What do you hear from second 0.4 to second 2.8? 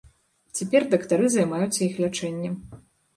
Цяпер дактары займаюцца іх лячэннем.